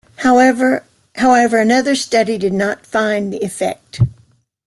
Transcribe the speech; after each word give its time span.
However, 0.15 0.81
another 1.15 1.93
study 1.93 2.39
did 2.39 2.53
not 2.53 2.87
find 2.87 3.31
the 3.31 3.37
effect. 3.45 3.99